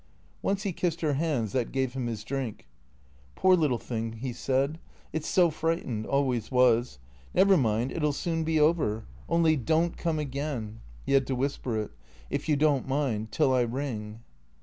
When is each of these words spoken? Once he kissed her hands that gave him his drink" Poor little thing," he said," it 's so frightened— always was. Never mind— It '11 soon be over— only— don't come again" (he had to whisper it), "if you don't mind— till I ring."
Once 0.41 0.63
he 0.63 0.73
kissed 0.73 1.01
her 1.01 1.13
hands 1.13 1.51
that 1.51 1.71
gave 1.71 1.93
him 1.93 2.07
his 2.07 2.23
drink" 2.23 2.67
Poor 3.35 3.55
little 3.55 3.77
thing," 3.77 4.13
he 4.13 4.33
said," 4.33 4.79
it 5.13 5.23
's 5.23 5.27
so 5.27 5.51
frightened— 5.51 6.07
always 6.07 6.51
was. 6.51 6.97
Never 7.35 7.55
mind— 7.55 7.91
It 7.91 7.97
'11 7.97 8.13
soon 8.13 8.43
be 8.43 8.59
over— 8.59 9.05
only— 9.29 9.55
don't 9.71 9.95
come 9.95 10.17
again" 10.17 10.79
(he 11.05 11.11
had 11.13 11.27
to 11.27 11.35
whisper 11.35 11.77
it), 11.77 11.91
"if 12.31 12.49
you 12.49 12.55
don't 12.55 12.87
mind— 12.87 13.31
till 13.31 13.53
I 13.53 13.61
ring." 13.61 14.21